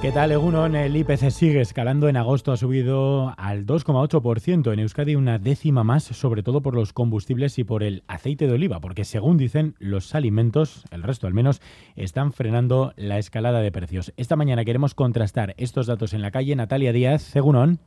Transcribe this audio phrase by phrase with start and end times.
[0.00, 0.76] ¿Qué tal, Egunon?
[0.76, 2.08] El IPC sigue escalando.
[2.08, 4.72] En agosto ha subido al 2,8%.
[4.72, 8.52] En Euskadi una décima más, sobre todo por los combustibles y por el aceite de
[8.52, 11.60] oliva, porque según dicen los alimentos, el resto al menos,
[11.96, 14.12] están frenando la escalada de precios.
[14.16, 16.54] Esta mañana queremos contrastar estos datos en la calle.
[16.54, 17.80] Natalia Díaz, Egunon.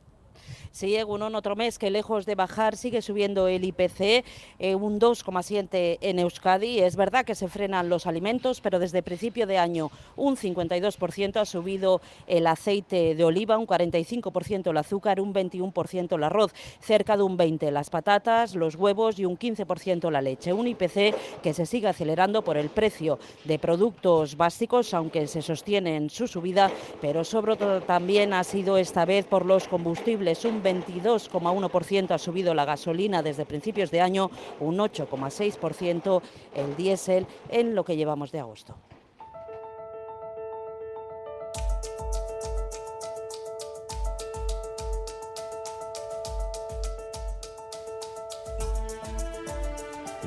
[0.72, 4.24] Sí, un otro mes que lejos de bajar sigue subiendo el IPC,
[4.58, 6.80] eh, un 2,7 en Euskadi.
[6.80, 11.44] Es verdad que se frenan los alimentos, pero desde principio de año un 52% ha
[11.44, 17.22] subido el aceite de oliva, un 45% el azúcar, un 21% el arroz, cerca de
[17.22, 20.54] un 20% las patatas, los huevos y un 15% la leche.
[20.54, 25.96] Un IPC que se sigue acelerando por el precio de productos básicos, aunque se sostiene
[25.96, 26.70] en su subida,
[27.02, 32.54] pero sobre todo también ha sido esta vez por los combustibles, un 22,1% ha subido
[32.54, 36.22] la gasolina desde principios de año, un 8,6%
[36.54, 38.76] el diésel en lo que llevamos de agosto.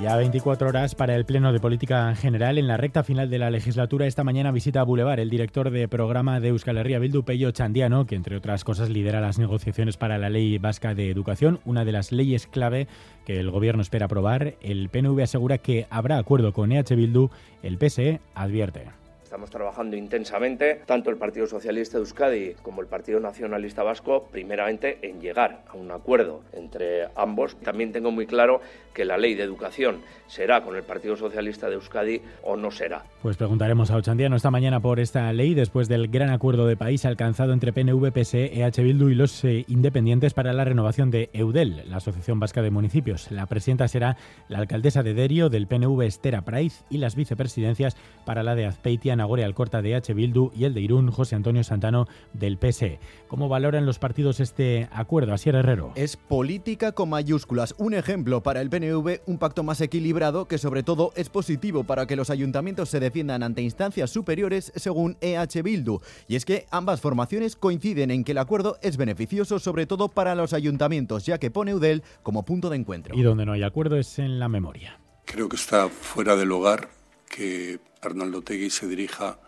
[0.01, 2.57] Ya 24 horas para el Pleno de Política General.
[2.57, 5.87] En la recta final de la legislatura, esta mañana visita a Boulevard el director de
[5.87, 10.17] programa de Euskal Herria Bildu, Pello Chandiano, que entre otras cosas lidera las negociaciones para
[10.17, 12.87] la Ley Vasca de Educación, una de las leyes clave
[13.25, 14.55] que el Gobierno espera aprobar.
[14.61, 17.29] El PNV asegura que habrá acuerdo con EH Bildu.
[17.63, 19.04] El PSE advierte.
[19.35, 24.99] Estamos trabajando intensamente, tanto el Partido Socialista de Euskadi como el Partido Nacionalista Vasco, primeramente
[25.01, 27.57] en llegar a un acuerdo entre ambos.
[27.57, 28.61] También tengo muy claro
[28.93, 33.03] que la ley de educación será con el Partido Socialista de Euskadi o no será.
[33.21, 37.03] Pues preguntaremos a Ochandiano esta mañana por esta ley después del gran acuerdo de país
[37.03, 41.89] alcanzado entre PNV, PSE, EH Bildu y los eh, independientes para la renovación de EUDEL,
[41.89, 43.29] la Asociación Vasca de Municipios.
[43.31, 44.15] La presidenta será
[44.47, 49.17] la alcaldesa de Derio del PNV, Estera Praiz, y las vicepresidencias para la de Azpeitia,
[49.25, 52.99] Nagore Alcorta de EH Bildu y el de Irún, José Antonio Santano del PSE.
[53.27, 55.33] ¿Cómo valoran los partidos este acuerdo?
[55.33, 55.93] Asier Herrero.
[55.95, 57.73] Es política con mayúsculas.
[57.79, 62.05] Un ejemplo para el PNV un pacto más equilibrado que sobre todo es positivo para
[62.05, 66.01] que los ayuntamientos se defiendan ante instancias superiores según EH Bildu.
[66.27, 70.35] Y es que ambas formaciones coinciden en que el acuerdo es beneficioso sobre todo para
[70.35, 73.17] los ayuntamientos, ya que pone UDEL como punto de encuentro.
[73.17, 74.99] Y donde no hay acuerdo es en la memoria.
[75.25, 76.94] Creo que está fuera del hogar
[77.29, 79.39] que Arnaldo Tegui se dirija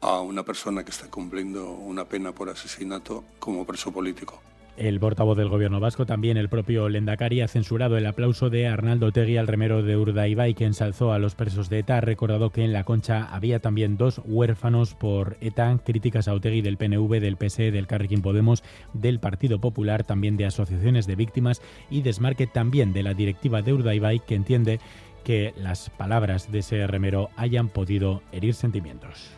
[0.00, 4.42] a una persona que está cumpliendo una pena por asesinato como preso político.
[4.76, 9.12] El portavoz del gobierno vasco, también el propio Lendakari, ha censurado el aplauso de Arnaldo
[9.12, 11.98] Tegui al remero de Urdaibai que ensalzó a los presos de ETA.
[11.98, 15.78] Ha recordado que en la concha había también dos huérfanos por ETA.
[15.84, 20.46] Críticas a Otegui del PNV, del PSE, del Carrequín Podemos, del Partido Popular, también de
[20.46, 24.80] asociaciones de víctimas y desmarque también de la directiva de Urdaibai que entiende
[25.22, 29.30] que las palabras de ese remero hayan podido herir sentimientos.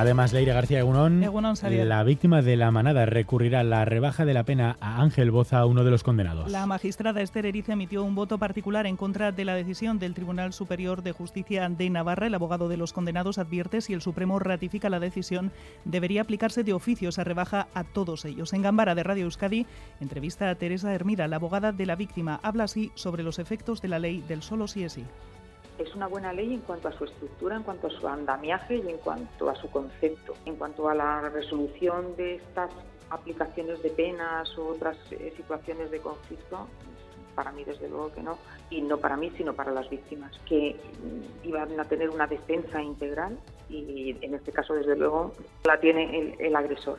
[0.00, 4.44] Además, Leire García Egunón, la víctima de la manada recurrirá a la rebaja de la
[4.44, 6.50] pena a Ángel Boza, uno de los condenados.
[6.50, 10.54] La magistrada Esther Erice emitió un voto particular en contra de la decisión del Tribunal
[10.54, 12.28] Superior de Justicia de Navarra.
[12.28, 15.52] El abogado de los condenados advierte si el Supremo ratifica la decisión,
[15.84, 18.54] debería aplicarse de oficio esa rebaja a todos ellos.
[18.54, 19.66] En Gambara de Radio Euskadi,
[20.00, 22.40] entrevista a Teresa Hermida, la abogada de la víctima.
[22.42, 25.04] Habla así sobre los efectos de la ley del solo sí es sí
[25.80, 28.88] es una buena ley en cuanto a su estructura, en cuanto a su andamiaje y
[28.88, 30.34] en cuanto a su concepto.
[30.44, 32.70] En cuanto a la resolución de estas
[33.08, 36.68] aplicaciones de penas u otras eh, situaciones de conflicto,
[37.34, 38.38] para mí desde luego que no,
[38.68, 42.82] y no para mí, sino para las víctimas, que mm, iban a tener una defensa
[42.82, 43.38] integral
[43.68, 45.32] y en este caso desde luego
[45.64, 46.98] la tiene el agresor.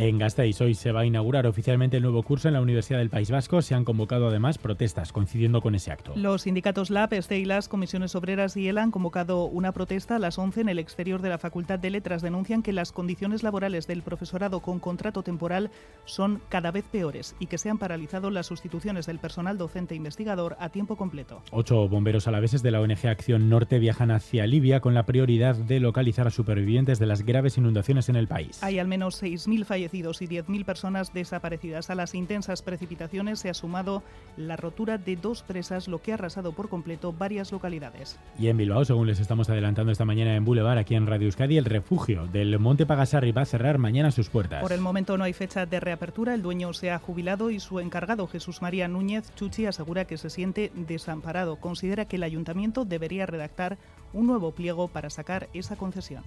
[0.00, 3.10] En Gasteiz hoy se va a inaugurar oficialmente el nuevo curso en la Universidad del
[3.10, 3.62] País Vasco.
[3.62, 6.12] Se han convocado además protestas coincidiendo con ese acto.
[6.14, 10.18] Los sindicatos LAP, STE y las comisiones obreras y ELA han convocado una protesta a
[10.20, 12.22] las 11 en el exterior de la Facultad de Letras.
[12.22, 15.72] Denuncian que las condiciones laborales del profesorado con contrato temporal
[16.04, 19.96] son cada vez peores y que se han paralizado las sustituciones del personal docente e
[19.96, 21.42] investigador a tiempo completo.
[21.50, 25.80] Ocho bomberos alaveses de la ONG Acción Norte viajan hacia Libia con la prioridad de
[25.80, 28.62] localizar a supervivientes de las graves inundaciones en el país.
[28.62, 31.90] Hay al menos 6.000 fallecidos fallecidos y 10.000 personas desaparecidas.
[31.90, 34.02] A las intensas precipitaciones se ha sumado
[34.36, 38.18] la rotura de dos presas, lo que ha arrasado por completo varias localidades.
[38.38, 41.56] Y en Bilbao, según les estamos adelantando esta mañana en Boulevard, aquí en Radio Euskadi,
[41.56, 44.60] el refugio del Monte Pagasarri va a cerrar mañana sus puertas.
[44.62, 47.80] Por el momento no hay fecha de reapertura, el dueño se ha jubilado y su
[47.80, 51.56] encargado, Jesús María Núñez Chuchi, asegura que se siente desamparado.
[51.56, 53.78] Considera que el ayuntamiento debería redactar
[54.12, 56.24] un nuevo pliego para sacar esa concesión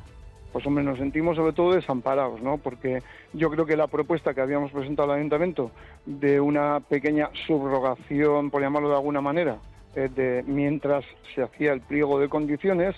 [0.52, 2.58] pues hombre, nos sentimos sobre todo desamparados, ¿no?
[2.58, 3.02] Porque
[3.34, 5.72] yo creo que la propuesta que habíamos presentado al ayuntamiento
[6.06, 9.58] de una pequeña subrogación, por llamarlo de alguna manera,
[9.96, 12.96] eh, de mientras se hacía el pliego de condiciones,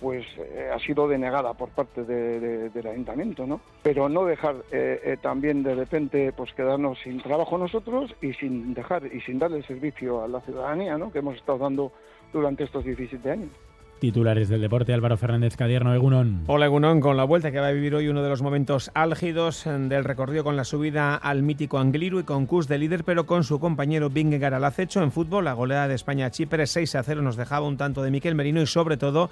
[0.00, 3.60] pues eh, ha sido denegada por parte del ayuntamiento, ¿no?
[3.82, 9.04] Pero no dejar eh, también de repente pues quedarnos sin trabajo nosotros y sin dejar
[9.06, 11.12] y sin darle servicio a la ciudadanía, ¿no?
[11.12, 11.92] Que hemos estado dando
[12.32, 13.50] durante estos 17 años.
[14.00, 16.44] Titulares del deporte, Álvaro Fernández Cadierno, Egunon.
[16.46, 19.64] Hola Egunon, con la vuelta que va a vivir hoy uno de los momentos álgidos
[19.66, 23.44] del recorrido con la subida al mítico Angliru y con Cus de líder, pero con
[23.44, 25.44] su compañero Vingegaard al acecho en fútbol.
[25.44, 28.34] La goleada de España a Chipre 6 a 0 nos dejaba un tanto de Miquel
[28.34, 29.28] Merino y sobre todo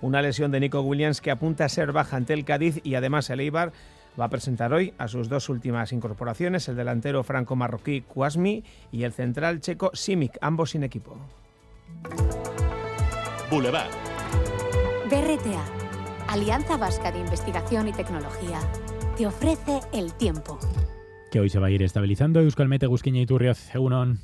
[0.00, 3.28] una lesión de Nico Williams que apunta a ser baja ante el Cádiz y además
[3.28, 3.72] el Eibar
[4.18, 9.12] va a presentar hoy a sus dos últimas incorporaciones, el delantero franco-marroquí Kouasmi y el
[9.12, 11.18] central checo Simic, ambos sin equipo.
[13.50, 14.05] Boulevard.
[15.06, 15.64] BRTA,
[16.26, 18.58] Alianza Vasca de Investigación y Tecnología,
[19.16, 20.58] te ofrece el tiempo.
[21.30, 22.40] Que hoy se va a ir estabilizando.
[22.40, 24.18] Euskalmete, Gusquiña y Turrioz, Egunon.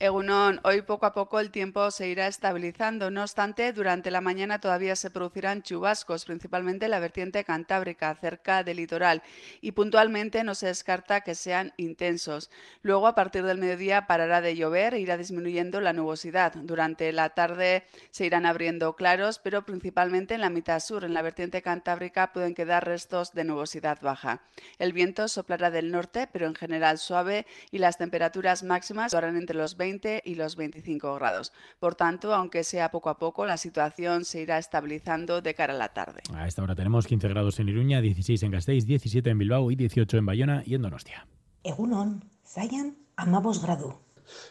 [0.00, 3.12] Egunon, hoy poco a poco el tiempo se irá estabilizando.
[3.12, 8.64] No obstante, durante la mañana todavía se producirán chubascos, principalmente en la vertiente cantábrica, cerca
[8.64, 9.22] del litoral,
[9.60, 12.50] y puntualmente no se descarta que sean intensos.
[12.82, 16.54] Luego, a partir del mediodía, parará de llover e irá disminuyendo la nubosidad.
[16.56, 21.22] Durante la tarde se irán abriendo claros, pero principalmente en la mitad sur, en la
[21.22, 24.42] vertiente cantábrica, pueden quedar restos de nubosidad baja.
[24.80, 29.56] El viento soplará del norte, pero en general suave, y las temperaturas máximas estarán entre
[29.56, 29.83] los 20
[30.24, 31.52] y los 25 grados.
[31.78, 35.76] Por tanto, aunque sea poco a poco, la situación se irá estabilizando de cara a
[35.76, 36.22] la tarde.
[36.34, 39.76] A esta hora tenemos 15 grados en Iruña, 16 en Gasteiz, 17 en Bilbao y
[39.76, 41.26] 18 en Bayona y en Donostia.
[41.62, 44.00] Egunon, Zayan, amamos grado.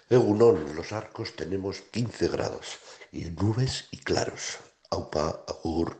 [0.09, 2.77] Egunon, los arcos tenemos 15 grados
[3.11, 4.59] y nubes y claros.
[4.91, 5.97] Aupa, agur.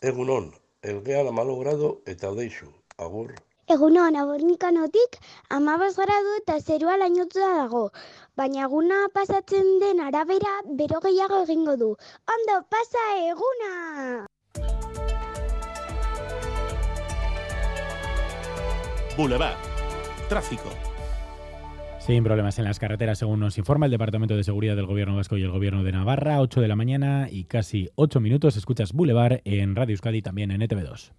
[0.00, 2.70] Egunon, el geala malogrado eta deixu.
[2.96, 3.34] Agur.
[3.68, 5.18] Egunon, abornikanotik
[5.48, 7.84] amabaz gradu eta zerua lainotua dago,
[8.36, 11.90] baina eguna pasatzen den arabera bero gehiago egingo du.
[12.36, 14.26] Ondo, pasa eguna!
[19.16, 19.58] Boulevard.
[20.28, 20.70] Tráfico.
[21.98, 25.36] Sin problemas en las carreteras, según nos informa el Departamento de Seguridad del Gobierno Vasco
[25.36, 26.40] y el Gobierno de Navarra.
[26.40, 28.56] 8 de la mañana y casi 8 minutos.
[28.56, 31.12] Escuchas Boulevard en Radio Euskadi, también en ETV2.